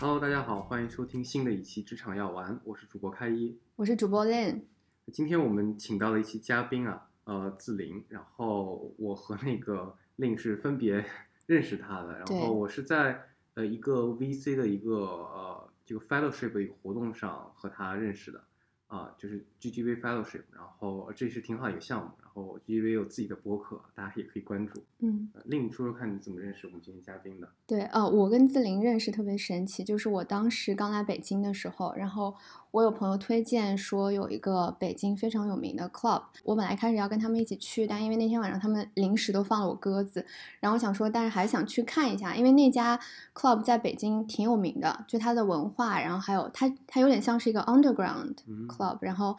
[0.00, 3.58] Hello，大家好，欢迎收听新的一期职场药丸，我是主播开一。
[3.74, 4.60] 我是主播 Lin，
[5.12, 11.04] 今天我们请到了一期嘉宾啊，呃，自林，然后我和那个 Lin 是分别
[11.46, 18.44] 认识他的，然后我是在呃一个 VC 的一个呃这个 fellowship 的一个活动上和他认识的，
[18.88, 24.82] 啊、就是 GGV fellowship，然后这是挺好一个项目，然后 GGV 有自己的博客，大家也可以关注。
[25.00, 27.48] 嗯，呃 Lin 说说看你怎么认识我们今天嘉宾的？
[27.66, 32.34] 对，呃，我跟自林认识特别神奇，就是我当时刚来北京的时候，然后
[32.70, 40.24] 我有朋友推荐说有一个北京非常有名的 club，我本来开始要跟他们一起去，但因为那天晚上他们临时都放了我鸽子，
[40.60, 42.98] 然后我想说，但是还是想去看一下，因为那家
[43.34, 48.68] club 在北京挺有名的，就它的文化，然后还有它它有点像是一个 underground 嗯。
[48.68, 49.36] club，然后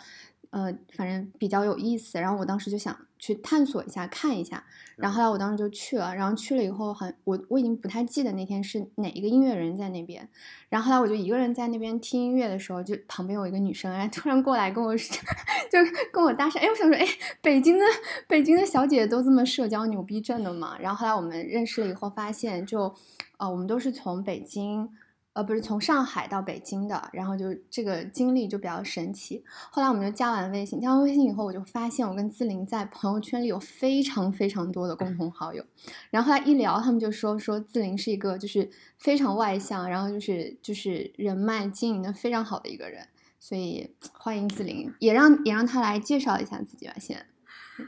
[0.51, 2.19] 呃，反正比较有意思。
[2.19, 4.63] 然后我当时就想去探索一下，看一下。
[4.95, 10.27] 然后后来我当时就去了，然后去了以后，好像我我已经不太记得那天是哪一个音乐人在那边。
[10.67, 15.79] 然后后来我就一个人在那边听音乐的时候，就旁边有一个女生，哎，突然过来跟我 就
[16.11, 17.05] 跟我搭讪，哎，我想说，哎，
[17.41, 17.85] 北京的
[18.27, 20.77] 北京的小姐姐都这么社交牛逼症的嘛？
[20.79, 22.93] 然后后来我们认识了以后，发现就，
[23.37, 24.89] 呃，我们都是从北京。
[25.33, 29.43] 呃，不是从上海到北京的，然后就这个经历就比较神奇。
[29.69, 35.63] 后来我们就加完微信，加完微信以后，我就发现我跟自林在朋友圈里有非常非常多的共同好友。
[36.09, 43.07] 然后后来一聊，他们就说说自林是一个就是非常外向，然后就是就是人脉经营的非常好的一个人。
[43.39, 47.25] 所以欢迎自林，也让也让他来介绍一下自己吧，先。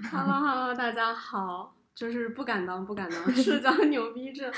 [0.10, 4.52] Hello Hello，大家好，就是不敢当不敢当， 社交牛逼症。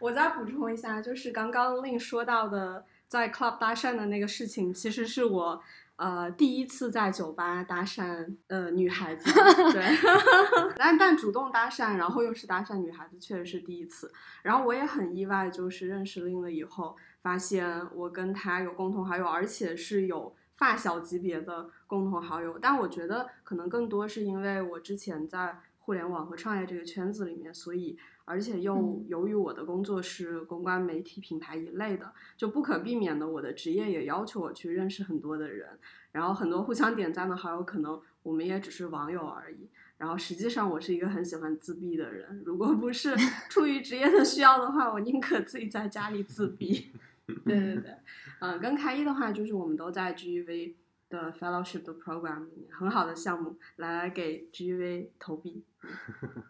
[0.00, 5.62] 我再补充一下，就是刚刚令说到的在 club 搭讪的那个事情，其实是我
[5.96, 9.30] 呃第一次在酒吧搭讪呃女孩子，
[9.72, 9.84] 对，
[10.76, 14.10] 但但主动搭讪，然后又是搭讪女孩子，确实是第一次。
[14.42, 20.34] 然后我也很意外，就是认识令了以后，发现我跟他有共同好友，而且是有。
[20.58, 25.56] 发小级别的共同好友，但我觉得可能更多是因为我之前在
[25.88, 35.78] 互联网和创业这个圈子里面，所以而且又嗯由于我的工作是公关、媒体、品牌一类的，就不可避免的，我的职业也要求我去认识很多的人，
[36.12, 39.70] 然后很多互相点赞的好友，可能我们也只是网友而已。
[39.96, 43.16] 然后实际上我是一个很喜欢自闭的人，如果不是
[43.48, 46.92] 出于职业的需要的话，我宁可自己在家里自闭。
[47.46, 47.94] 对对对，
[48.40, 50.74] 嗯，跟开一的话，就是我们都在 GEV
[51.08, 55.64] 的 fellowship 的 program 里面，很好的项目，来来给 GEV 投币。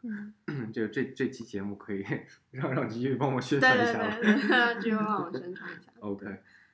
[0.03, 0.35] 嗯，
[0.73, 2.05] 这个这这期节目可以
[2.51, 4.17] 让让 GV 帮我宣传一下吗？
[4.21, 5.93] 对对，GEV 帮我宣传一下。
[6.01, 6.27] OK，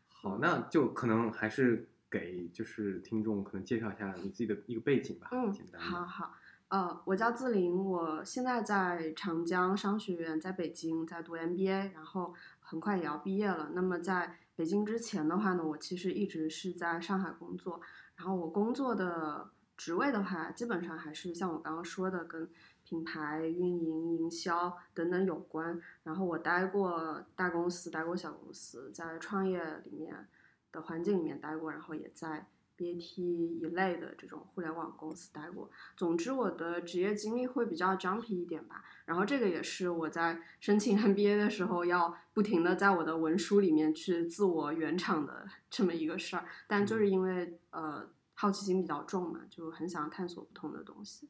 [0.08, 5.80] 好，那就可能还是给就是听众可能介绍一下你自己的一个背景吧，嗯简，单。
[5.80, 6.34] 好好。
[6.68, 13.70] 呃，我叫自林，我现在在长江商学院，在北京在读 MBA，然后很快也要毕业了。
[13.74, 17.80] 那么在北京之前的话呢，我其实一直是在上海工作，
[18.16, 22.48] 然后我工作的职位的话，基本上还是像我刚刚说的，跟
[22.84, 25.80] 品牌运营、营销等等有关。
[26.04, 30.28] 然后我待过大公司，待过小公司，在创业里面
[30.70, 32.46] 的环境里面待过，然后也在
[32.78, 35.70] BAT 一类的这种互联网公司待过。
[35.96, 38.84] 总之，我的职业经历会比较 jumpy 一点吧。
[39.04, 46.44] 然后这个也是我在申请 MBA 的时候要不停的在我的文书里面去自我圆场的 这么一个事儿。
[46.66, 51.28] 但就是因为呃好奇心比较重嘛，就很想探索不同的东西。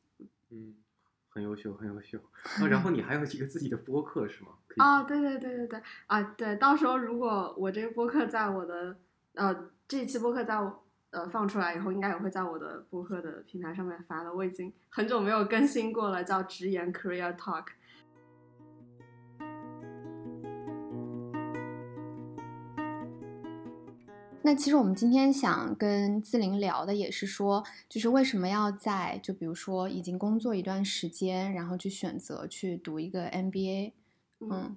[0.50, 0.74] 嗯，
[1.28, 2.18] 很优秀，很优秀。
[2.60, 4.50] 啊，然后你还有一个自己的播客是吗？
[4.76, 8.96] 啊，对对对对对啊，对，到时候如果我这个播客在我的
[9.34, 10.83] 呃这一期播客在我
[11.14, 14.34] 呃放出来以后，应该也会在我的播客的平台上面发的。
[14.34, 17.66] 我已经很久没有更新过了，叫直言 Career Talk。
[24.46, 33.92] 那其实我们今天想跟自林聊的也是说，就是为什么要在就比如说已经工作一段时间，然后去选择去读一个 MBA，
[34.40, 34.76] 嗯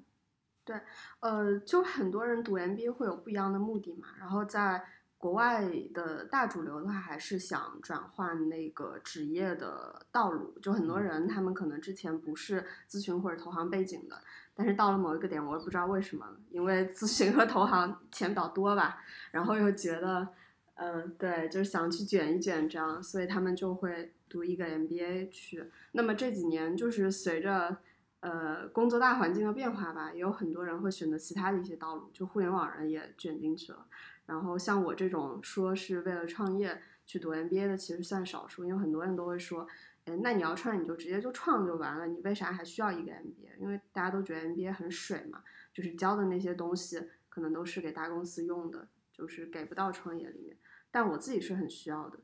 [0.63, 0.79] 对
[1.19, 4.81] 呃，就很多人读 MBA 会有不一样的目的嘛，然后在
[5.17, 10.57] 国外的大主流的话，还是想转换那个职业的道路。
[10.61, 14.21] 就很多人他们可能之前不是咨询或者投行背景的，
[14.53, 20.27] 但是到了某一个点，我也不知道为什么，因为咨询和投行钱比较多吧，然后又觉得，
[20.75, 25.71] 嗯、对，就是想去卷一卷这样，所以他们就会读一个 MBA 去。
[25.93, 27.77] 那么这几年就是随着
[28.19, 33.85] 呃工作大环境的变化吧，也有很多人会选择其他的一些道路，就互联网人也卷进去了。
[34.27, 39.65] 然后像我这种说是为了创业去读 MBA 的，其实算少数，因为很多人都会说，
[40.05, 43.57] 哎，那你要创业你就直接就创就完了，你为啥还需要一个 MBA？
[43.57, 45.41] 因为大家都觉得 MBA 很水嘛，
[45.73, 50.57] 就是教的那些东西可能都是给大公司用的，就是给不到创业里面。
[50.91, 52.19] 但我自己是很需要的，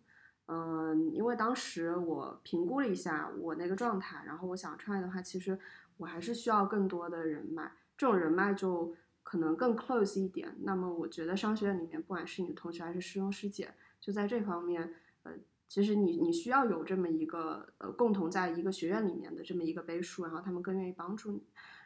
[0.48, 5.58] 嗯，因为当时我评估了一下我那个状态，然后我想创业的话，其实
[5.98, 10.56] 我还是需要更多的人脉，这种人脉就可能更 close 一点。
[10.62, 14.94] 那么我觉得商学院里面，不管是你的同学还是师兄师姐，就在这方面，
[15.24, 15.32] 呃，
[15.68, 21.44] 其实你你需要有这么一个呃共同在一个学院里面的这么一个背书，然后他们更愿意帮助你。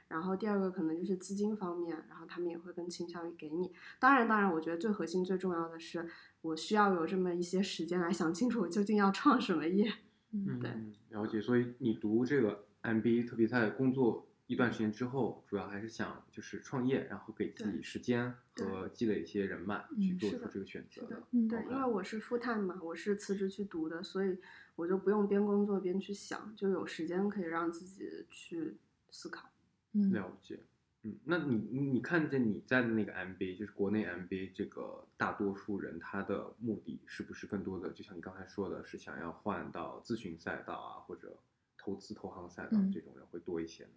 [0.09, 3.73] 然后第二个可能就是资金方面，然后他们也会更倾向于给你。
[3.99, 6.07] 当然，当然，我觉得最核心、最重要的是，
[6.39, 9.91] 我需要有这么一些时间来想清楚我究竟要创什么业。
[10.31, 11.41] 嗯对嗯，了解。
[11.41, 24.37] 所以你读这个 MBA，特别在工作一段时间之后，主要还是想就是创业，然后给自己时间和积累一些人脉，去做出这个选择的嗯对，因为我是 full time 嘛，我是辞职去读的，所以
[24.75, 28.77] 我就不用边工作边去想，就有时间可以让自己去
[29.11, 29.49] 思考。
[29.91, 30.59] 嗯了解。
[31.03, 41.37] 嗯，那你你你看见你在的那个 MBA，就是国内 MBA 这个大多数人他的目的是不是更多的，就像你刚才说的，是想要换到咨询赛道啊，或者
[41.77, 43.89] 投资投行赛道嗯这种人会多一些呢？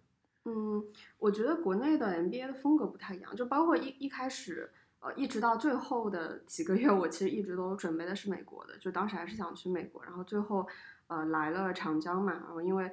[0.45, 0.83] 嗯，
[1.19, 10.67] 我觉得国内的 MBA 的风格不太一样，就包括一一开始，呃，一直到最后的几个月，我其实一直都准备的是美国的，就当时还是想去美国，然后最后，
[11.07, 12.91] 呃，来了长江嘛，然后因为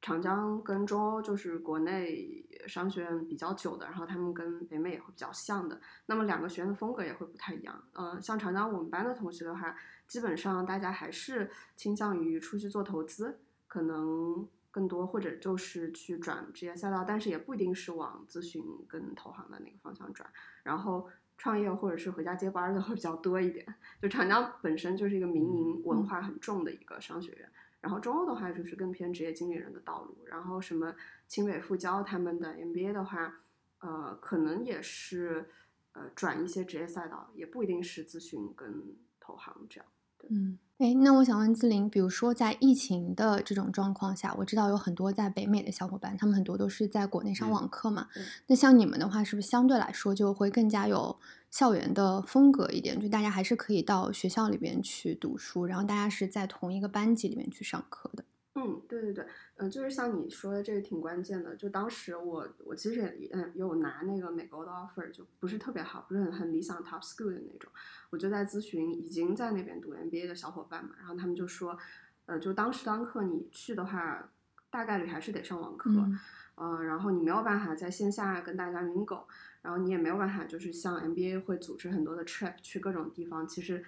[0.00, 7.82] 长江跟中欧就是国内商学院比较久的，然后他们跟北美也会比较像的，那么两个学院的风格也会不太一样。
[7.94, 9.74] 呃，像长江我们班的同学的话，
[10.06, 14.46] 基本上大家还是倾向于出去做投资，可能
[14.76, 20.30] 更多或者就是去转职业赛道，但是也不一定是往咨询跟投行的那个方向转。
[20.62, 21.08] 然后
[21.38, 23.66] 创业或者是回家接班儿的会比较多一点。
[24.02, 27.50] 就长江本身就是一个民营文化很重的一个商学院，
[27.80, 30.26] 然后中欧的话就是更偏职业经理人的道路。
[30.26, 30.94] 然后什么
[31.26, 33.40] 清北复交他们的 MBA 的话，
[33.78, 35.48] 呃，可能也是
[35.92, 39.88] 呃转一些职业赛道，也不一定是咨询跟投行这样。
[40.28, 48.08] 嗯，哎，那我想问志玲，比如说在疫情的这种状况下，我知道有很多在北美的小伙伴，他们很多都是在国内上嗯网课嘛。
[48.12, 51.16] 对那像你们的话，是不是相对来说就会更加有
[51.50, 53.00] 校园的风格一点？
[53.00, 58.22] 就大家还是可以到学校里边去读书，然后大家是在同一个班级里面去上课的。
[58.56, 59.26] 嗯，对对对，
[59.58, 61.56] 嗯、就是像你说的这个挺关键的。
[61.56, 67.70] 就当时我我其实也嗯有拿那个美国的 offer，就不是特别好，不是很很理想 top school 的那种。
[68.10, 71.78] 我就在咨询已经在那边读 MBA 的小伙伴嘛，然后他们就说，
[72.26, 74.30] 呃，就当时当课你去的话，
[74.70, 76.18] 大概率还是得上网课，嗯
[76.56, 79.24] 呃，然后你没有办法在线下跟大家 mingle，
[79.62, 83.84] 然后你也没有办法就是像 MBA 会组织很多的 trip 去各种地方，其实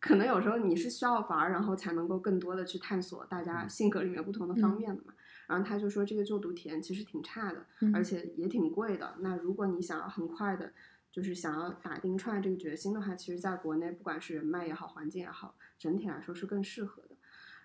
[0.00, 5.14] 可能有时候你是需要玩儿，然后才能够更多的去探索大家性格里面不同的方嗯面的嘛。
[5.46, 9.16] 然后他就说这个就读体验其实挺差的，嗯而且也挺贵的。
[9.20, 10.72] 那如果你想要很快的，
[11.12, 17.16] 就是想要打定创业这个决心的话，其实在国内不管是人脉也好，环境也好，整体来说是更适合的。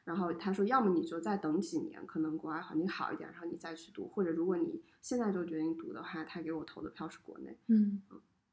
[0.03, 7.57] 然后他说，要么你就再等几年，可能国外环境好一点，然后你再去读；或者如果你现在就决定读的话，他给我投的票是国内。
[7.67, 8.01] 嗯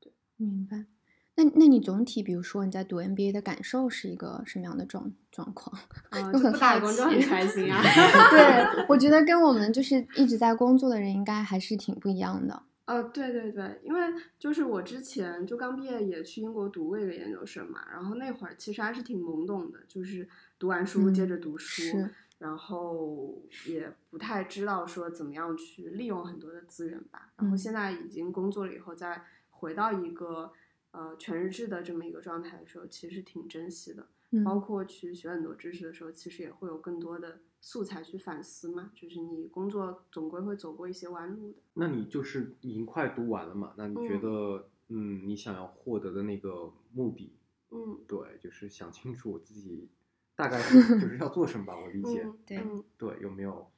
[0.00, 0.86] 对，明白。
[1.34, 5.76] 那那你总体，比如说你在读 MBA 的感受是一个什么样的状状况？
[6.10, 7.82] 嗯，就很好工就很开心啊。
[8.30, 12.62] 对，我觉得跟我们就是一直在工作的人应该还是挺不一样的。
[12.84, 14.00] 呃，对对对，因为
[14.38, 27.30] 就是我之前就刚毕业也去英国读过一个研究生嘛，然后那会儿其实还是挺懵懂的，就是读完书接嗯着读书，是然后也不太知道说怎么样去利用很多的资源吧。
[27.36, 30.50] 然后嗯现在已经工作了以后，再回到一个
[30.92, 34.06] 呃全日制的这么一个状态的时候，其实挺珍惜的。
[34.30, 38.90] 嗯，包括去学很多知识的时候，其实也会有更多的素材去反思嘛。
[38.94, 41.58] 就是你工作总归会走过一些弯路的。
[41.74, 43.74] 那你就是已经快读完了嘛？
[43.76, 47.36] 那你觉嗯得，嗯，你想要获得的那个目的，
[47.70, 49.90] 嗯，对，就是想清楚我自己
[50.34, 51.78] 大概是就是要做什么吧？
[51.78, 53.70] 我理解，嗯，对嗯对，有没有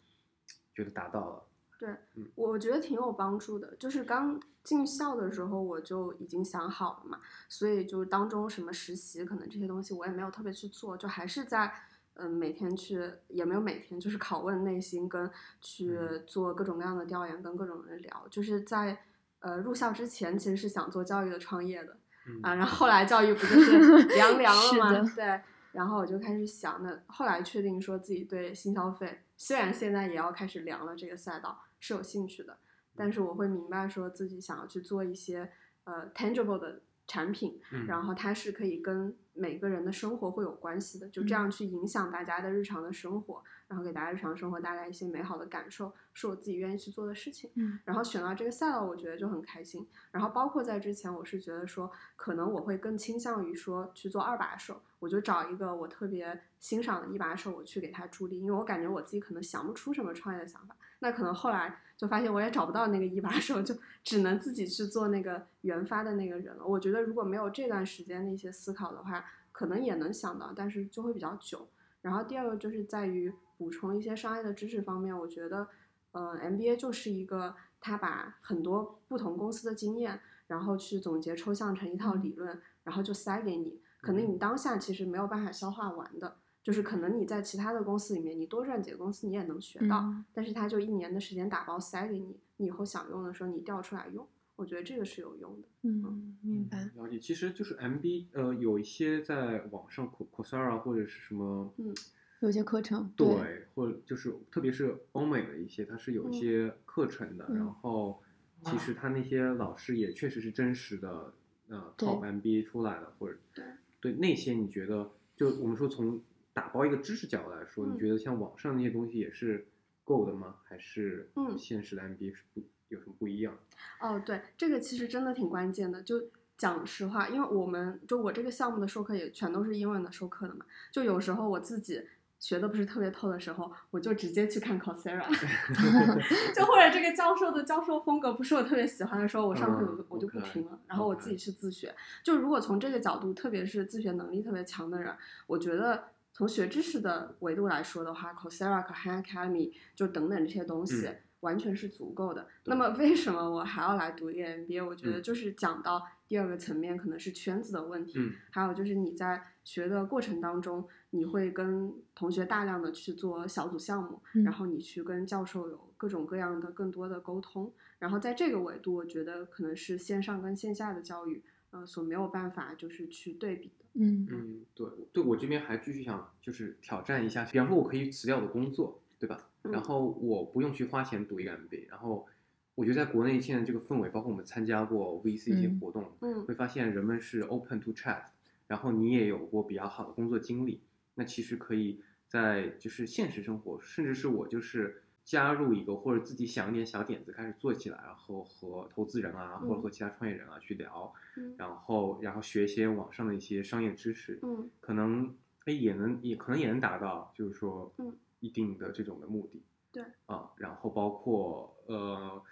[0.73, 1.43] 觉得达到了？
[1.79, 3.75] 对嗯，我觉得挺有帮助的。
[3.77, 11.73] 就是刚进校的时候，我就已经想好了嘛，所以就当中什么实习，可能这些东西我也没有特别去做，就还是在
[12.15, 18.27] 嗯每天去，也没有每天，就是拷问内心，跟去嗯做各种各样的调研，跟各种人聊。
[18.31, 18.99] 就是在
[19.41, 21.97] 呃入校之前，其实是想做教育的创业的，
[22.29, 25.13] 嗯啊，然后后来教育不就是 凉凉了吗？
[25.17, 25.41] 对，
[25.73, 32.59] 然后我就开始想，那后来确定说自己对新消费，虽然现在也要开始凉了这个赛道是有兴趣的，
[32.97, 35.53] 但是我会明白说自己想要去做一些
[35.85, 47.51] 呃 tangible 的产品，嗯然后它是可以跟每个人的生活会有关系的，就这样去影响大家的日常的生活，然然后给大家日常生活带来一些美好的感受，是我自己愿意去做的事情。
[47.57, 49.85] 嗯然后选到这个赛道，我觉得就很开心。
[50.13, 60.77] 然后包括在之前，我是觉得说，可能我会更倾向于说去做二把手，我就找一个我特别欣赏的一把手，我去给他助力，因为我感觉我自己可能想不出什么创业的想法。
[61.05, 66.65] 那可能后来就发现我也找不到那个一把手，就只能自己去做那个研发的那个人了。
[66.65, 71.69] 我觉得如果没有这段时间的一些思考的话，可能也能想到，但是就会比较久。
[72.01, 75.69] 然后第二个就是在于补充一些商业的知识方面，我觉得，
[76.13, 83.83] 呃，MBA 就是一个他把很多不同公司的经验，然后去总结抽象成一套理论，然后就塞给你。
[84.01, 94.27] 可能你当下其实没有办法消化完的，就是可能你在其他的公司里面，你多赚几个公司你也能学到，嗯但是他就一年的时间打包塞给你，你以后想用的时候你调出来用。
[94.57, 95.69] 我觉得这个是有用的。
[95.83, 96.89] 嗯，明白。
[96.97, 101.93] 了解，其实就是 MB，呃，有一些在网上 Co- Coursera 或者是什么，嗯
[102.41, 108.23] 有些课程对，或者就是特别是欧美的一些，它是有一嗯些课程的，嗯然后
[108.63, 111.35] 其实他那些老师也确实是真实的，
[111.69, 113.65] 呃对，Top MBA 出来的，或者对
[114.01, 116.21] 对那些你觉得，就我们说从
[116.55, 119.67] 打包一个知识角度来说，嗯你觉得像网上那些东西也是
[120.05, 120.55] 够的吗？
[120.65, 123.59] 还是嗯现实的 MBA 是不有什么不一样？
[124.01, 126.01] 哦，对，这个其实真的挺关键的。
[126.03, 126.23] 就
[126.57, 132.07] 讲实话，因为我们就我这个项目的授课也全都是英文的授课的嘛，就有时候我自己
[132.39, 135.27] 学的不是特别透的时候，我就直接去看 Coursera，
[136.55, 141.93] 就或者这个教授的教授风格不是我特别喜欢的时候，我上课我我就不听了，然后我自己去自学。
[142.23, 145.13] 就如果从这个角度，特别是自学能力特别强的人，
[145.49, 146.14] 我觉得。
[146.35, 152.43] 从学知识的维度来说的话，Coursera 和 Han Academy 就等等这些东西，嗯完全是足够的。
[152.65, 154.85] 对那么为什么我还要来读一个 MBA？
[154.85, 167.73] 我觉得嗯就是讲到第二个层面，可能是圈子的问题，嗯还有就是你在学的过程当中，你会跟同学大量的去做小组项目，嗯然后你去跟教授有各种各样的更多的沟通。
[167.99, 173.84] 然后在这个维度，我觉得可能是线上跟线下的教育，呃，所没有办法就是去对比的。
[173.95, 174.27] 嗯。
[174.31, 179.49] 嗯，对，对我这边还继续想就是挑战一下，比方说我可以辞掉我的工作，对吧？
[179.63, 179.73] 嗯。
[179.73, 182.27] 然后我不用去花钱读一个 MBA，然后
[182.75, 188.25] 我觉得在国内现在这个氛围，包括我们参加过 VC 一些嗯活动，嗯会发现人们是 open to chat，
[188.67, 190.83] 然后你也有过比较好的工作经历，
[191.15, 201.55] 那其实可以在就是现实生活，甚至是我就是加入一个或者自己想一点小点子开始做起来，然后和投资人啊，或者和其他创业人啊去聊，嗯。
[201.57, 204.71] 然后然后学一些网上的一些商业知识，嗯。
[204.81, 208.17] 可能哎也能也可能也能达到就是说嗯。
[208.41, 210.05] 一定的这种的目的，对。
[210.27, 212.43] 啊，然后包括呃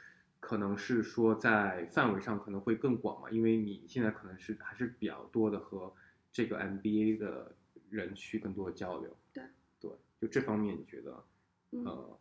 [0.40, 5.94] 可能是说在范围上可能会更广嘛，因为你现在可能是还是比较多的和
[6.32, 7.54] 这个 MBA 的
[7.90, 9.44] 人去更多的交流，对。
[9.78, 11.22] 对，就这方面你觉得
[11.72, 11.84] 嗯。
[11.84, 12.18] 呃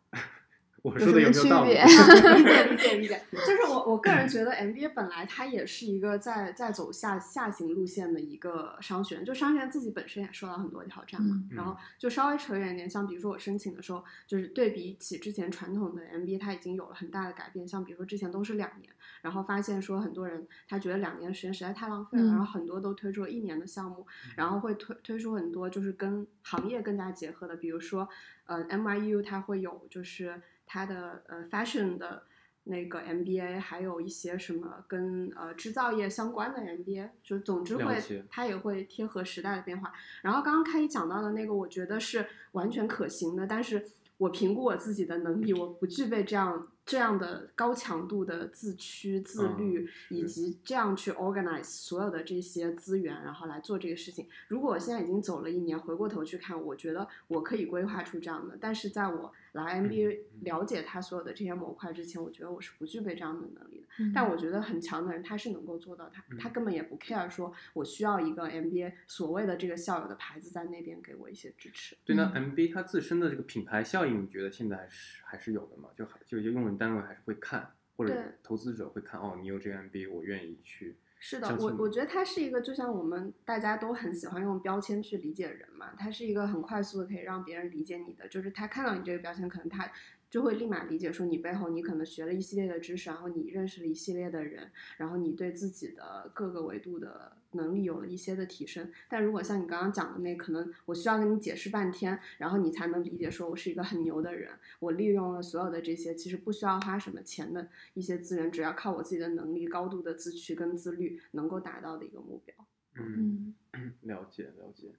[0.84, 1.74] 我有说的什么区有没有道理？
[1.74, 1.84] 别
[2.36, 11.36] 理解理解理解，就是我我个人觉得 MBA 本来它也是一个在在走下下行路线的一个商学院，就商学院自己本身也受到很多挑战嘛。
[11.36, 17.68] 嗯然后就稍微扯远一点，像比如说我申请的时候，就是对比起之前传统的 MBA，它已经有了很大的改变。
[17.68, 18.90] 像比如说之前都是两年，
[19.22, 28.08] 然后发现说很多人他觉得两年时间实在太浪费了，嗯然后很多都推出了一年的项目，然后会推推出很多就是跟行业更加结合的，比如说
[28.46, 30.42] 呃 MIU 它会有就是
[30.74, 32.24] 它的呃 fashion 的
[32.64, 39.92] 那个 MBA，还有一些什么跟呃制造业相关的 MBA，就总之会了解它也会贴合时代的变化。
[40.22, 43.86] 然后刚刚开始讲到的那个，我觉得是完全可行的，但是
[44.18, 54.28] 我评估我自己的能力，我不具备这样这样的高强度的自驱、自律，嗯以及这样去 organize 所有的这些资源，然后来做这个事情。
[54.48, 63.88] 如果我现在已经走了一年，回过头去看，我觉得我可以规划出这样的，但是在我来 MBA 嗯了解它所有的这些模块之前，我觉得我是不具备这样的能力的。
[64.00, 71.96] 嗯但我觉得很强的人，他是能够做到他，他根本也不 care 说我需要一个 MBA 所谓的这个校友的牌子在那边给我一些支持。
[72.06, 75.90] 对，那嗯 MBA 它自身的这个品牌效应，你觉得现在还是还是有的吗？
[75.96, 80.98] 就还就用人单位还是会看，或者投资者会看，哦，你有这个 MBA，我愿意去。
[81.24, 89.92] 是的我我觉得它是一个，就像我们大家都很喜欢用标签去理解人嘛，它是一个很快速的可以让别人理解你的，就是他看到你这个标签，可能他
[90.32, 98.90] 就会立马理解说你背后你可能学了一系列的知识，然后你认识了一系列的人，然后你对自己的各个维度的能力有了一些的提升。
[99.10, 112.56] 但如果像你刚刚讲的那，可能我需要跟你解释半天，然后你才能理解说我是一个很牛的人，我利用了所有的这些其实不需要花什么钱的一些资源，只要靠我自己的能力、高度的自驱跟自律能够达到的一个目标。
[112.96, 114.94] 嗯，嗯了解了解。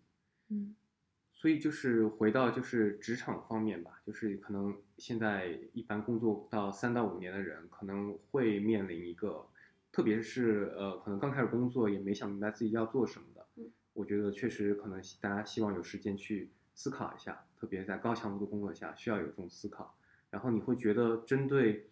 [0.51, 0.77] 嗯
[1.33, 9.47] 所以就是回到就是职场方面吧，就是可能现在一般工作到三到五年的人，可能会面临一个，
[9.91, 13.47] 特别是呃，可能刚开始工作也没想明白自己要做什么的。
[13.57, 19.95] 嗯我觉得确实可能大家希望有时间去思考一下，特别在高强度的工作下需要有这种思考。
[20.31, 21.91] 然后你会觉得针对，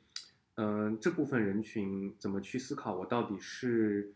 [0.55, 2.97] 嗯、这部分人群怎么去思考？
[2.97, 4.15] 我到底是，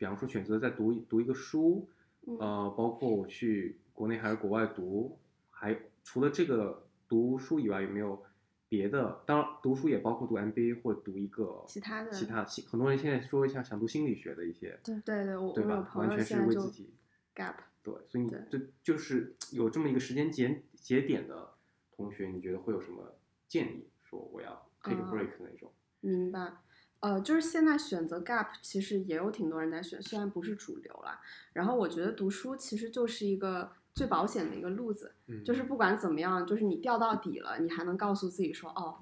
[0.00, 1.88] 比方说选择在读读一个书，
[2.26, 5.18] 嗯呃，包括我去国内还是国外读，
[5.50, 8.22] 还除了这个读书以外，有没有
[8.68, 9.22] 别的？
[9.26, 15.70] 当然，读书也包括读 MBA 或者读一个其他的其他心很多人现在说一下想读心理学的一些，对对，我对吧？
[15.70, 16.94] 我有朋友完全是为自己
[17.34, 21.50] gap，对，所以你对这就是有这么一个时间节节点的
[21.94, 23.14] 同学，你觉得会有什么
[23.46, 23.88] 建议？
[24.04, 25.70] 说我要 take break 那种？
[26.00, 26.52] 明白。
[27.00, 31.20] 呃，就是现在选择 gap，其实也有挺多人在选，虽然不是主流啦。
[31.52, 38.96] 然后我觉得读书其实就是一个最保险的一个路子，嗯，就是不管怎么样，就是你掉到底了，你还能告诉自己说，哦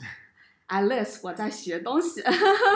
[0.68, 2.20] ，at least 我在学东西。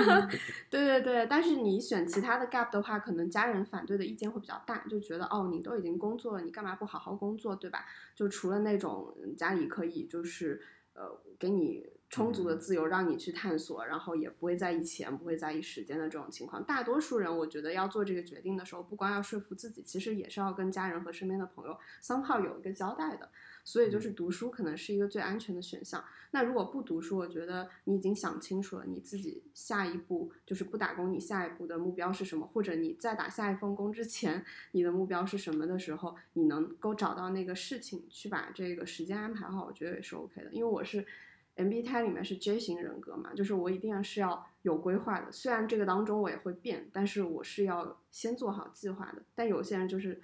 [0.70, 7.84] 对对对，但是你选其他的 gap 的话，可能家人反对的意见会比较大，就觉得哦，你都已经工作了，你干嘛不好好工作，对吧？
[8.14, 10.62] 就除了那种嗯家里可以就是
[10.94, 23.30] 呃给你充足的嗯自由，让你去探索，然后也不会在意钱，不会在意时间的这种情况，大多数人我觉得要做这个决定的时候，不光要说服自己，其实也是要跟家人和身边的朋友 somehow 有一个交代的。
[23.66, 26.04] 所以就是读书可能是一个最安全的选项。
[26.32, 40.52] 那如果不读书，我觉得你已经想清楚了，你自己下一步就是不打工，你下一步的目标是什么，或者你在打下一份工之前，你的目标是什么的时候，你能够找到那个事情去把这个时间安排好，我觉得也是 OK 的。
[40.52, 41.06] 因为我是
[41.56, 49.22] MBTI 里面是 J 型人格嘛，就是我一定是要有规划的，虽然这个当中我也会变，但是我是要先做好计划的。
[49.34, 50.20] 但有些人就是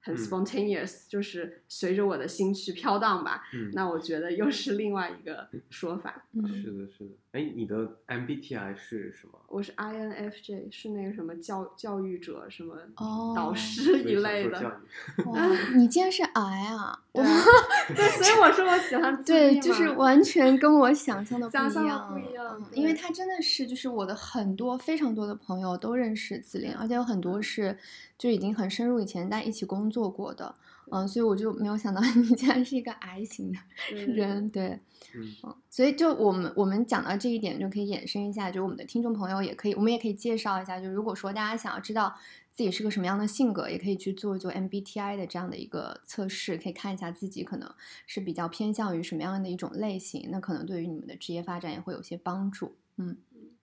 [0.00, 3.42] 很嗯 spontaneous，、就是随着我的心去飘荡吧。
[3.52, 6.24] 嗯，那我觉得又是另外一个说法。
[6.32, 7.10] 嗯是的，是的。
[7.32, 9.38] 哎，你的 MBTI 是什么？
[9.48, 14.80] 我是 INFJ，是那个什么教教育者什么哦导师一类的。
[15.26, 16.99] 哇，你竟然是 I 啊！
[17.14, 17.44] 对啊
[17.94, 27.76] 对，所以我说我喜欢 对，就是完全跟我想象的不一样，不一样嗯因为他真的是，就是我的很多非常多的朋友都认识子菱，而且有很多是
[28.16, 30.54] 就已经很深入以前在一起工作过的，
[30.92, 33.58] 嗯，所以我就没有想到你竟然是一个 I 型的
[33.96, 34.78] 人，对，
[35.14, 42.14] 嗯嗯，所以就我们我们讲到这一点，就可以衍生一下，就我们的听众朋友也可以，我们也可以介绍一下，就如果说大家想要知道
[42.60, 47.74] 自己是个什么样的性格，也可以去做做 MBTI 的这样的一个测试，可以看一下自己可能
[48.06, 52.76] 是比较偏向于什么样的一种类型，那可能对于你们的职业发展也会有些帮助。
[52.98, 53.16] 嗯，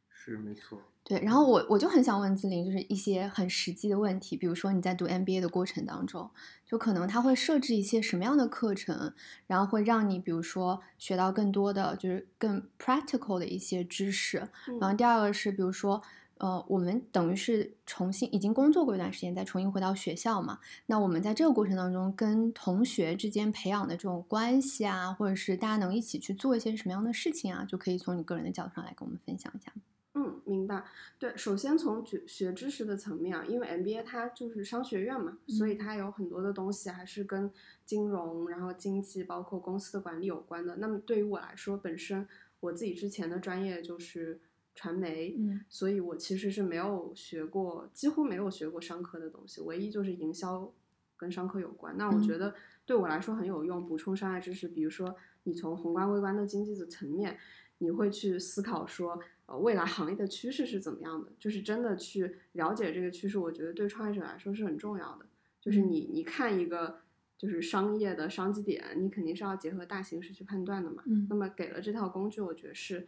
[0.09, 0.81] 是没错。
[1.03, 1.19] 对。
[1.19, 6.31] 然后我我就很想问子林，就是一些很实际的问题，比如说你在读 MBA 的过程当中，
[6.65, 9.13] 就可能他会设置一些什么样的课程，
[9.45, 14.49] 然后会让你比如说学到更多的就是更 practical 的一些知识。
[14.67, 16.01] 嗯然后第二个是，比如说，
[16.39, 20.59] 呃，我们等于是重新已经工作过一段时间，再重新回到学校嘛。
[20.85, 29.71] 那我们在这个过程当中，跟同学之间培养的这种关系啊，或者是大家能一起去做一些什么样的事情啊，就可以从你个人的角度上来跟我们分享一下。
[30.13, 30.83] 嗯，明白。
[31.19, 37.51] 对，首先从学学知识的层面啊，因为 MBA 它就是商学院嘛，所以嗯它有很多的东西还是跟
[37.85, 40.77] 金融、然后经济，包括公司的管理有关的。
[40.77, 42.27] 那么对于我来说，本身
[42.59, 44.41] 我自己之前的专业就是
[44.77, 50.71] 传媒，嗯所以我其实是没有学过，几乎没有学过商科的东西，唯一就是营销
[51.17, 51.97] 跟商科有关。
[51.97, 52.53] 那我嗯觉得
[52.85, 57.39] 对我来说很有用，补充商业知识，比如说你从宏观微观的经济的层面，
[57.79, 65.25] 你会去思考说，呃，未来行业的趋势是怎么样的，就是真的去了解这个趋势，我觉得对创业者来说是很重要的。
[65.59, 66.99] 就是嗯你你看一个
[67.35, 71.03] 就是商业的商机点，你肯定是要结合大形势去判断的嘛。
[71.07, 73.07] 嗯那么给了这套工具，我觉得是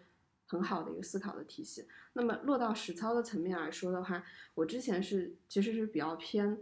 [0.50, 1.88] 很好的一个思考的体系。
[2.14, 4.22] 那么落到实操的层面来说的话，
[4.56, 6.58] 我之前是其实是比较偏，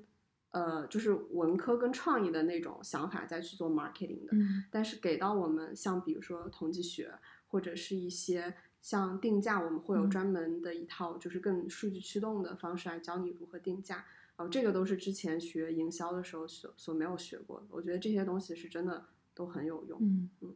[0.51, 4.29] 呃，就是文科跟创意的那种想法再去做 marketing 的。
[4.33, 7.11] 嗯但是给到我们像比如说统计学
[7.47, 14.05] 或者是一些像定价，我们会有嗯专门的一套就是更数据驱动的方式来教你如何定价。
[14.35, 17.65] 哦，这个都是之前学营销的时候所所没有学过的。
[17.71, 19.97] 我觉得这些东西是真的都很有用。
[19.99, 20.55] 嗯嗯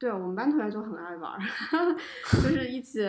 [0.00, 1.38] 对我们班同学就很爱玩儿，
[2.42, 3.06] 就是一起，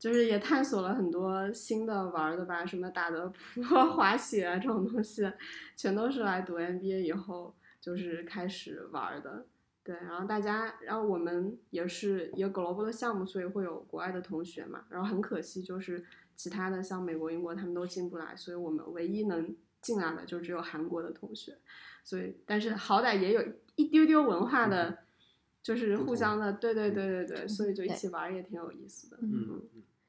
[0.00, 3.62] 就是也探索了很多新的玩的吧，什么打的扑、
[3.94, 5.32] 滑雪啊这种东西，
[5.76, 9.46] 全都是来读 MBA 以后就是开始玩的。
[9.84, 14.82] 对，然后大家，然后我们也是一个 global 的项目，所以会有国外的同学嘛。
[14.88, 21.58] 然后很可惜，就是其他的像美国、英国他们都进不来，所以我们唯一能进来的就只有韩国的同学，
[22.02, 23.44] 所以但是好歹也有
[23.76, 25.00] 一丢丢文化的，
[25.64, 29.18] 就是互相的，对对对对对，所以就一起玩也挺有意思的。
[29.22, 29.62] 嗯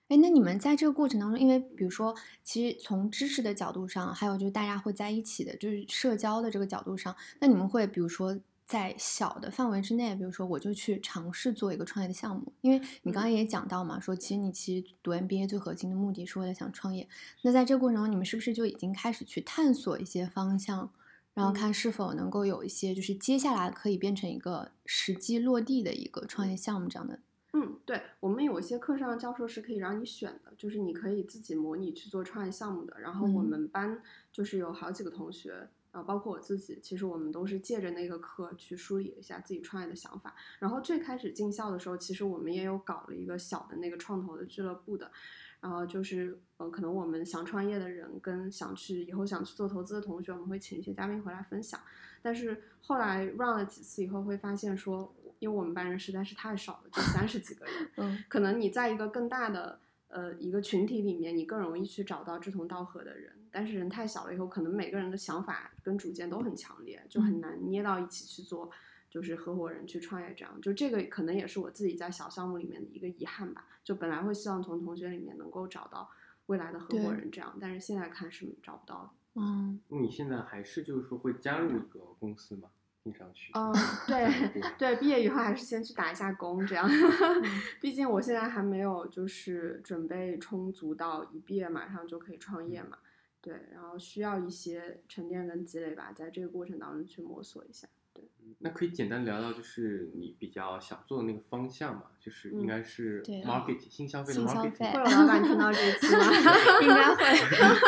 [0.09, 2.13] 哎，那你们在这个过程当中，因为比如说，
[2.43, 8.37] 其实从知识的角度上，还有就是大家会在一起的，就是社交的这个角度上，那你们会比如说
[8.67, 17.07] 在小的范围之内，比如说我就去尝试做一个创业的项目，因为你刚刚也讲到嘛，说其实你其实读 MBA 最核心的目的是为了想创业。
[17.41, 20.91] 那在这个过程中，你们是不是就已经开始去探索一些方向，
[21.35, 27.19] 然后看是否能够有一些就是接下来可以变成一个实际落地的一个创业项目这样的？
[27.51, 32.99] 嗯，对，我们有一些课上教授是可以让你选的，就是你可以自己模拟去做创业项目的。
[32.99, 40.35] 然后我嗯们班就是有好几个同学，啊，包括我自己，其实我们都是借着那个课去梳理了一下自己创业的想法。
[40.59, 45.11] 然后最开始进校的时候，其实我们也有搞了一个小的那个创投的俱乐部的。
[45.59, 51.79] 然后就是，呃，可能我们想创业的人跟想去以后想去做投资的同学，我们会请一些嘉宾回来分享。
[52.21, 63.31] 但是后来 run 了几次以后，会发现说，因为我们班人实在是太少了，就三十几个人，嗯可能你在一个更大的呃一个群体里面，你更容易去找到志同道合的人。
[63.51, 68.69] 但是人太小了以后，可能每个人的想法跟主见都很强烈，就很嗯难捏到一起去做，
[69.15, 70.59] 就是合伙人去创业这样。
[70.59, 73.65] 就这个可能也是我自己在小项目里面的一个遗憾吧。
[73.81, 76.09] 就本来会希望从同学里面能够找到
[76.47, 79.09] 未来的合伙人这样，但是现在看是找不到的。
[79.41, 82.69] 嗯你现在还是就是说会加入一个公司吗？
[83.03, 83.53] 听上去。
[83.53, 83.71] 嗯，
[84.05, 86.85] 对对，毕业以后还是先去打一下工，这样。
[86.89, 87.43] 嗯
[87.79, 92.97] 毕竟我现在还没有就是准备充足到一毕业马上就可以创业嘛。
[93.39, 97.87] 对，然后需要一些沉淀跟积累吧，在这个过程当中去摸索一下。
[98.15, 98.23] 对，
[98.59, 104.71] 那可以简单聊聊，就是你比较想做的那个方向嘛，就是应嗯该是对 marketing 新消费的新消 marketing。
[104.71, 106.25] 费会有老板听到这一期吗？
[106.81, 107.23] 应该会。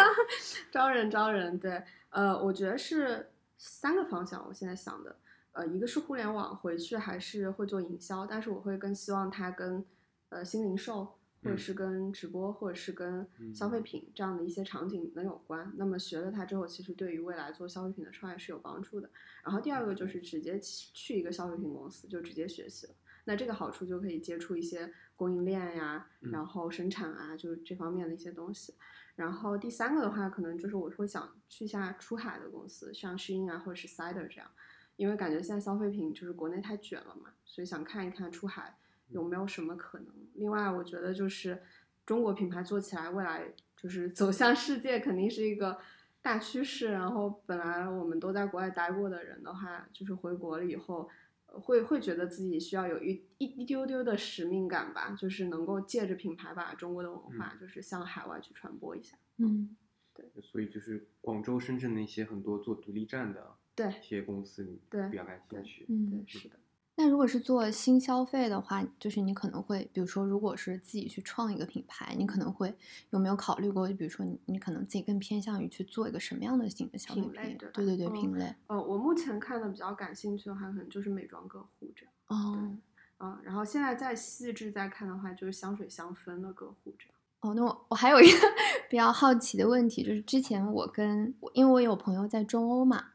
[0.69, 4.45] 招人招人，对，呃，我觉得是三个方向。
[4.47, 5.15] 我现在想的，
[5.53, 9.83] 呃，一个是互联网，回去还是会做营销，但是我会更希望它跟
[10.29, 15.71] 呃新零售，或者嗯是跟直播，或者是跟消费品这样的一些场景能有关。
[15.77, 19.09] 那么学了它之后，其实对于未来做消费品的创业是有帮助的。
[19.43, 22.93] 然后第二个就是直接去去一个消费品公司，就直接学习了。
[23.25, 28.73] 那这个好处就可以接触一些供应链呀，嗯然后生产啊，就是这方面的一些东西。
[29.15, 34.49] 然后第三个的话，可能就是我会想去一下出海的公司，像 Shein 啊或者是 Cider 这样，
[34.95, 38.77] 因为感觉现在消费品就是国内太卷了嘛，所以想看一看出海
[39.09, 40.07] 有没有什么可能。
[40.35, 41.61] 另外，我觉得就是
[42.05, 45.77] 中国品牌做起来，未来就是走向世界肯定是一个
[46.21, 46.91] 大趋势。
[46.91, 51.09] 然后本来我们都在国外待过的人的话，就是回国了以后。
[51.49, 59.17] 呃会会觉得自己需要有一一一丢丢的使命感吧，就是能够借着品牌把中国的文化，就是向海外去传播一下。
[59.37, 59.73] 嗯
[60.13, 65.85] 对所以就是广州、深圳那些很多做独立站的对一些公司，你对比较感兴趣。
[65.87, 66.25] 嗯对，。
[66.27, 66.59] 是的。
[66.99, 72.75] 那如果是做新消费的话，就是你可能会，比如说，如果是自己去创一个品牌，你可能会
[73.11, 77.31] 有没有考虑过，就比如说你你可能自己更偏向于去做一个什么样的新的消费品？
[77.31, 78.55] 品类对对对品类。
[78.65, 82.13] 呃，我目前看的比较感兴趣的话，可能就是美妆个护这样。
[82.25, 82.75] 哦
[83.19, 87.13] 啊、然后现在再细致再看的话，就是香水香氛的个护这样。
[87.41, 88.37] 哦，那我我还有一个
[88.89, 93.05] 比较好奇的问题，就是之前我跟我因为我有朋友在中欧嘛，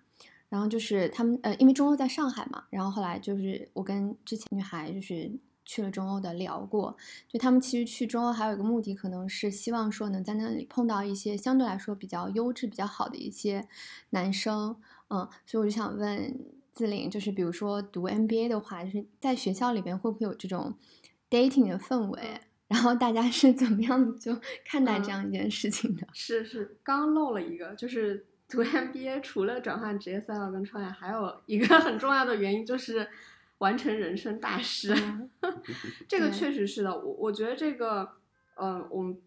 [0.53, 5.33] 然后就是他们呃，因为中欧在上海嘛，然后后来就是我跟之前女孩就是
[5.65, 6.95] 去了中欧的聊过，
[7.27, 13.67] 就他们其实去中欧还有一个目的，可能是希望说能在那里碰到一些相对来说比较优质、比较好的一些
[14.11, 14.77] 男生，
[15.09, 16.39] 嗯，所以我就想问
[16.71, 20.75] 自领，就是比如说读 MBA 的话，就是在学校里边会不会有这种
[21.31, 22.41] dating 的氛围？
[22.69, 26.07] 然后大家是怎么样就看待这样一件事情的？
[26.13, 33.09] 是是，刚漏了一个，就是读 MBA 除了转换职业赛道跟创业，还有一个很重要的原因就是
[33.59, 34.95] 完成人生大事。
[34.95, 35.31] 嗯
[36.07, 38.13] 这个确实是的，我我觉得这个，
[38.57, 39.19] 嗯、我们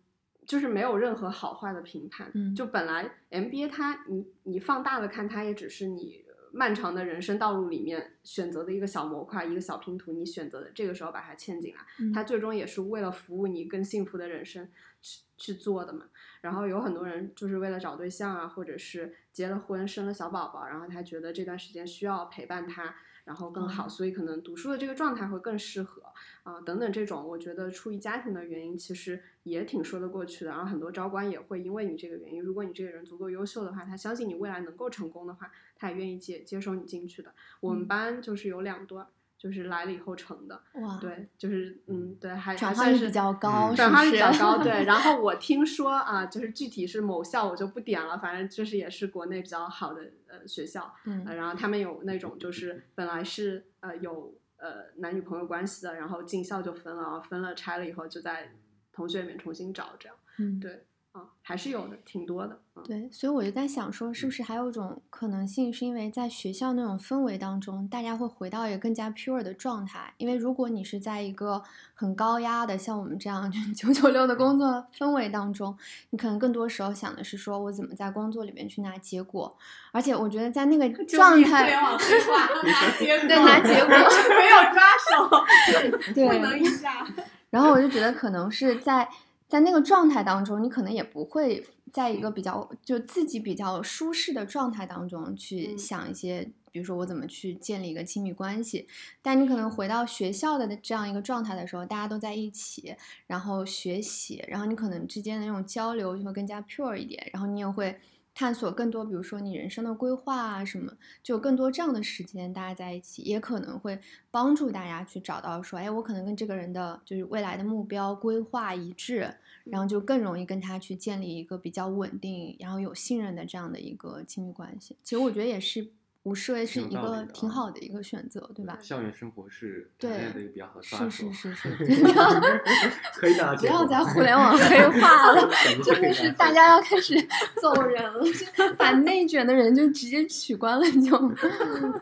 [0.45, 2.29] 就是没有任何好坏的评判。
[2.33, 6.24] 嗯就本来 MBA 它，你你放大了看，它也只是你
[6.55, 14.69] 漫长的人生道路里面选择的一个小模块，一个小拼图，你选择的这个时候把它嵌进来，嗯它最终也是为了服务你更幸福的人生
[15.01, 16.05] 去去做的嘛。
[16.39, 26.03] 然后有很多人就是为了找对象啊，或者是结了婚生了小宝宝，然后他觉得这段时间需要陪伴他，然后更好，哦所以可能读书的这个状态会更适合
[26.43, 30.51] 啊、等等这种，我觉得出于家庭的原因，其实也挺说得过去的。
[30.51, 37.33] 然后很多招官也会因为你这个原因，如果你这个人足够优秀的话，他相信你未来能够成功的话，他也愿意接接收你进去的。
[37.59, 39.07] 我们嗯班就是有两对儿。
[39.37, 40.59] 就是来了以后成的。
[40.75, 44.85] 哇，，对，就是嗯，对，还转还算是化率比较高，转化率比较高，对。
[44.85, 58.51] 然后我听说啊，就是具体是某校我就不点了，反正就是也是国内比较好的呃学校，呃，嗯然后他们有那种就是本来是呃有呃男女朋友关系的，然后进校就分了，分了拆了以后就在
[58.91, 60.85] 同学里面重新找这样，嗯，对，
[61.15, 70.13] 啊，还是有的，挺多的，嗯，对，所以我就在想说，是不是还有一种可能性，是因为在学校那种氛围当中，大家会回到一个更加 pure 的状态。
[70.17, 75.73] 因为如果你是在一个很高压的，像我们这样就九九六的工作氛围当中，
[76.09, 79.57] 你可能更多时候想的是说我怎么在工作里面去拿结果。
[79.93, 83.87] 而且我觉得在那个状态，网黑化，拿结果，对拿结果
[84.35, 87.07] 没有抓手， 对不能一下，
[87.49, 89.07] 然后我就觉得可能是在
[89.47, 98.87] 在那个状态当中，你可能也不会在一个比较就自己比较舒适的状态当中去嗯想一些，比如说我怎么去建立一个亲密关系。
[99.21, 102.95] 但你可能回到学校的这样一个状态的时候，大家都在一起，
[103.27, 107.99] 然后学习，然后你可能之间的那种交流就会更加 pure 一点，然后你也会。
[108.35, 110.91] 探索更多，比如说你人生的规划啊什么，
[111.23, 113.97] 就更多这样的时间，大家在一起，也可能会
[114.29, 124.97] 帮助大家去找到说，哎，我可能跟这个人的就是未来的目标规划一致，然后就更容易跟他去建立一个比较稳定，然后有信任的这样的一个亲密关系。
[125.01, 125.87] 其实我觉得也是
[126.25, 128.79] 无视为是一个挺好的一个选择，对吧？
[128.81, 131.71] 校园生活是谈恋爱的一个比较好的抓是，是是。
[131.71, 131.85] 是，
[133.13, 135.47] 可以的不要在互联网黑化 了，
[135.83, 137.15] 真的是大家要开始
[137.61, 138.23] 走人了，
[138.57, 141.15] 就把内卷的人就直接取关了就，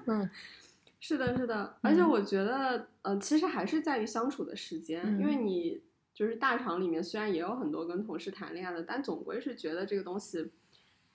[0.08, 0.30] 嗯。
[1.02, 5.46] 是的，是的，而且嗯我觉得，呃，其实还是在于相处的时间，因为嗯。
[5.46, 5.82] 你
[6.14, 10.50] 就是大厂里面虽然也有很多跟同事谈恋爱的，但总归是觉得这个东西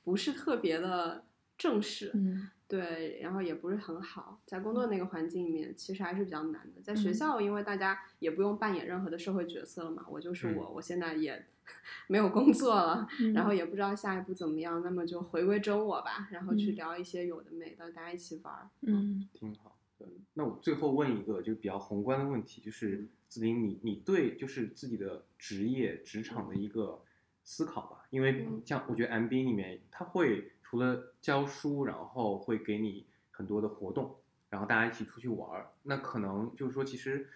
[0.05, 1.25] 不是特别的
[1.57, 6.83] 正式，嗯对，然后也不是很好，在工作那个环境里面，其实还是比较难的。
[6.83, 11.47] 在学嗯校，因为大家也不用扮演任何的社会角色了嘛，我就是嗯我，我现在也
[12.09, 18.69] 没有工作了，嗯，然后也不知道下一步怎么样，那么就回归真我吧，然后去嗯聊一些有的没的，大家一起玩儿。
[18.83, 19.75] 嗯挺好。
[19.99, 27.03] 对，那我最后问一个就是比较宏观的问题，就是子林，你你对就是自己的职业职场的一个
[27.43, 28.07] 思考吧？
[28.11, 34.17] 因为嗯像我觉得 MBA 里面，它会除了教书，然后会给你很多的活动，
[34.51, 35.71] 然后大家一起出去玩儿。
[35.83, 37.27] 那可能就是说，其实，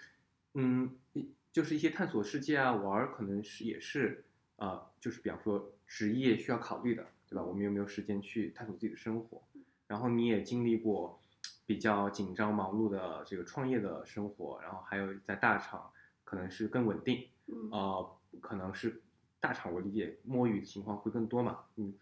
[0.53, 7.43] 嗯，一就是一些探索世界啊，玩儿可能是也是呃，就是比方说职业需要考虑的，对吧？
[7.43, 9.43] 我们有没有时间去探索自己的生活？
[9.87, 11.19] 然后你也经历过
[11.65, 15.91] 比较紧张忙碌的这个创业的生活，然后还有在大厂
[16.23, 19.01] 可能是更稳定，嗯呃，可能是
[19.41, 21.95] 大厂我理解摸鱼的情况会更多嘛，嗯，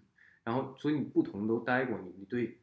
[0.51, 2.59] 然后所以你不同都待过，你你对，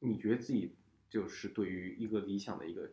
[0.00, 0.74] 你觉得自己
[1.08, 2.90] 就是对于一个理想的一个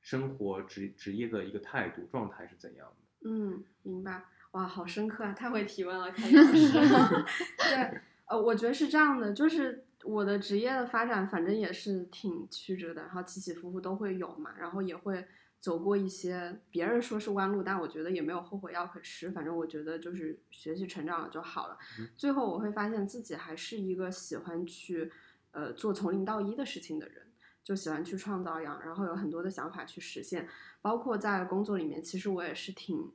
[0.00, 3.28] 生活职职业的一个态度状态是怎样的？
[3.28, 4.24] 嗯，明白。
[4.52, 5.32] 哇，好深刻啊！
[5.34, 6.72] 太会提问了，凯老师。
[7.58, 15.26] 对，呃，我觉得是这样的，就是我的职业的发展，反正也是挺曲折的，然后起起伏伏都会有嘛，然后也会
[15.62, 19.30] 走过一些别人说是弯路，但我觉得也没有后悔药可吃。
[19.30, 21.78] 反正我觉得就是学习成长了就好了。
[21.98, 25.10] 嗯最后我会发现自己还是一个喜欢去
[25.52, 27.28] 呃做从零到一的事情的人。
[27.64, 30.48] 就喜欢去创造样，然后有很多的想法去实现，
[30.80, 33.12] 包括在工作里面，其实我也是挺，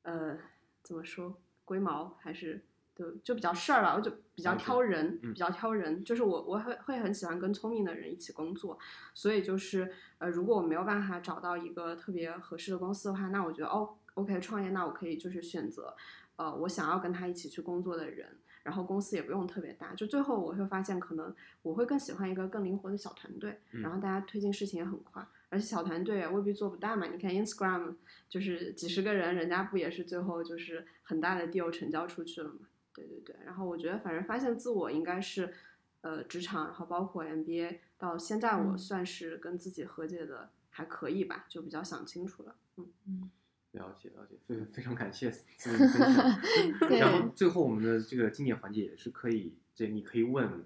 [0.00, 0.38] 呃，
[0.82, 2.64] 怎么说，龟毛还是
[2.96, 8.78] 就就比较事儿了，我就比较挑人，嗯比较挑人，就是我我会会很喜欢跟聪明的人一起工作，
[9.12, 15.94] 所以就是呃，如果我没有办法找到一个特别合适的公司的话，那我觉得哦，OK，创业，那我可以就是选择，
[16.36, 18.38] 呃，我想要跟他一起去工作的人。
[18.62, 21.32] 然后公司也不用特别大，就最后我会发现，可能
[21.62, 27.06] 我会更喜欢一个更灵活的小团队，嗯然后大家推进事情也很快，而且小团队也未必做不大嘛。
[27.06, 27.94] 你看 Instagram
[28.28, 32.58] 就是几十个人，人家不也是最后就是很大的 deal 成交出去了嘛？
[32.96, 33.36] 对对对。
[33.44, 35.52] 然后我觉得，反正发现自我应该是，
[36.00, 42.56] 呃，职场，然后包括 MBA，到现在我嗯算是跟自己和解的还可以吧，就比较想清楚了。
[42.76, 43.30] 嗯，嗯，
[43.72, 46.40] 了解了解，非非常感谢自己的分享。
[46.98, 50.64] 然后最后我们的这个经典环节也是可以，这你可以问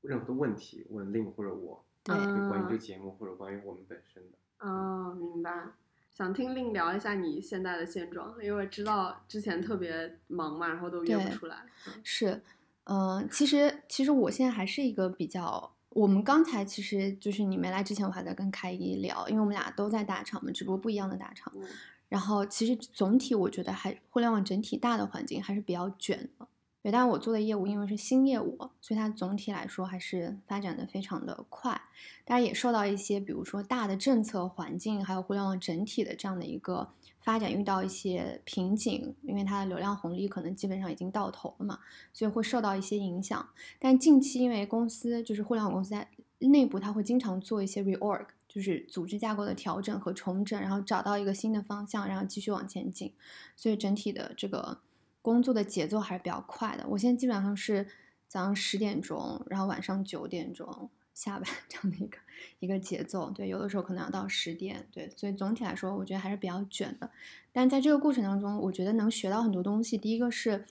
[0.00, 2.14] 任何的问题，问 Lin 或者我，对
[2.48, 4.38] 关于这个嗯节目或者关于我们本身的。
[4.66, 5.68] 哦，明白。
[6.12, 11.56] 想听令聊一下你现在的现状，因为知道之前特别忙嘛，然后都约不出来。
[11.86, 12.42] 嗯是，
[12.84, 21.52] 嗯、其实其实我现在还是一个比较，我们刚才其实就是你没来之前，我还在跟开一聊，因为我们俩都在大厂嘛，只不过不一样的大厂。
[21.56, 21.62] 嗯
[22.10, 26.48] 然后其实总体我觉得还互联网整体大的环境还是比较卷的，
[26.82, 31.78] 对，但我做的业务因为是新业务，所以它总体来说还是发展的非常的快。
[32.24, 36.88] 当然也受到一些，比如说大的政策环境，还有互联网整体的这样的一个
[37.20, 41.78] 发展遇到一些瓶颈，因为它的流量红利可能基本上已经到头了嘛，
[42.14, 43.46] 所以会受到一些影响。
[43.78, 53.12] 但近期因为公司就是互联网公司在内部，它会经常做一些 reorg，就是组织架构的调整和重整，然后找到一个新的方向，然后继续往前进。
[53.54, 54.78] 所以整体的这个。
[55.22, 56.86] 工作的节奏还是比较快的。
[56.88, 57.86] 我现在基本上是
[58.26, 62.18] 早上十点钟，然后晚上九点钟下班这样的一个
[62.60, 63.30] 一个节奏。
[63.30, 64.86] 对，有的时候可能要到十点。
[64.90, 67.10] 对，所以总体来说，我觉得还是比较卷的。
[67.52, 69.98] 但在这个过程当中，我觉得能学到很多东西。
[69.98, 70.64] 第一个是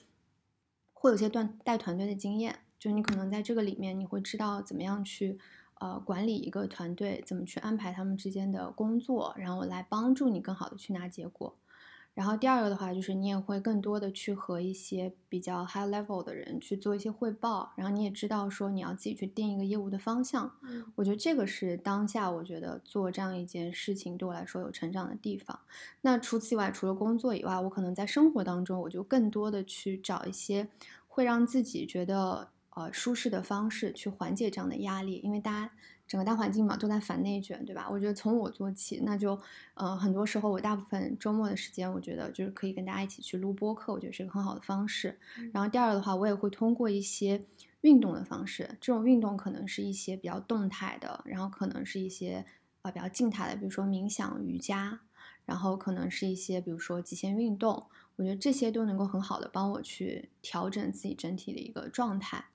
[0.92, 5.38] 会有些段带团队的经验，就是你可能在这个里面，你会知道怎么样去
[5.74, 11.54] 呃管理一个团队，怎么去安排他们之间的工作，然后来帮助你更好的去拿结果。
[12.12, 20.52] 然后第二个的话，就是你也会更多的去和一些比较 high level 的人去做一些汇报，然后你也知道说你要自己去定一个业务的方向。
[20.62, 25.58] 嗯，我觉得这个是当下我觉得做这样一件事情对我来说有成长的地方。
[26.02, 30.68] 那除此以外，除了工作以外，我可能在生活当中，我就更多的去找一些
[31.08, 35.70] 会让自己觉得呃舒适的方式去缓解这样的压力，因为大家。
[36.10, 37.88] 整个大环境嘛，都在反内卷，对吧？
[37.88, 39.40] 我觉得从我做起，那就，
[39.74, 45.20] 呃，很多时候我大部分周末的时间，我觉得就是可以跟大家一起去录播课，我觉得是一个很好的方式。
[45.52, 47.44] 然后第二个的话，我也会通过一些
[47.82, 52.44] 运动的方式，这种运动可能是一些比较动态的，然后可能是一些
[52.82, 54.98] 啊比较静态的，比如说冥想、瑜伽，
[55.44, 62.46] 然后可能是一些比如说极限运动，我觉得这些都能够很好的帮我去调整自己整体的一个状态。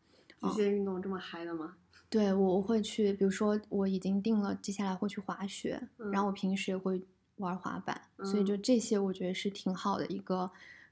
[0.42, 1.78] 极限运动这么嗨的吗？
[2.10, 7.02] 对，我会去，比如说我已经定了，接下来会去滑雪，然后我平时也会
[7.38, 10.50] 玩滑板，所以就这些，我觉得是挺好的一个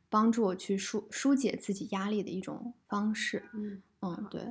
[0.09, 3.43] 帮助我去疏疏解自己压力的一种方式。
[3.53, 4.41] 嗯嗯，对。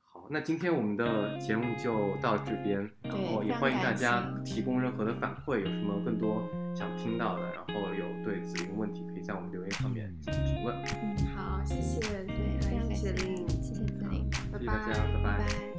[0.00, 6.42] 好，那今天我们的节目就到这边，然后也欢迎大家提供任何的反馈，有什么更多
[6.74, 10.76] 想听到的，然后有对子林问题，可以在我们留言上面进行提问。
[11.02, 15.77] 嗯，好，谢谢，对，非常谢谢林，谢谢子林，谢谢大家，拜拜。